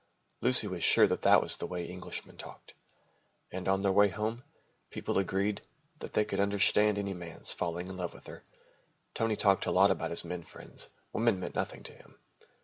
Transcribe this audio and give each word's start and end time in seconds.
Lucy 0.41 0.65
was 0.65 0.83
sure 0.83 1.05
that 1.05 1.21
that 1.21 1.43
was 1.43 1.57
the 1.57 1.67
way 1.67 1.87
Englishmen 1.87 2.35
talked. 2.35 2.73
And 3.51 3.67
on 3.67 3.81
their 3.81 3.91
way 3.91 4.07
home, 4.07 4.43
people 4.89 5.19
agreed 5.19 5.61
that 5.99 6.13
they 6.13 6.25
could 6.25 6.39
understand 6.39 6.97
any 6.97 7.13
man's 7.13 7.53
falling 7.53 7.87
in 7.87 7.97
love 7.97 8.15
with 8.15 8.25
her. 8.25 8.43
Tony 9.13 9.35
talked 9.35 9.67
a 9.67 9.71
lot 9.71 9.91
about 9.91 10.09
his 10.09 10.25
men 10.25 10.41
friends. 10.41 10.89
Women 11.13 11.39
meant 11.39 11.53
nothing 11.53 11.83
to 11.83 11.93
him. 11.93 12.15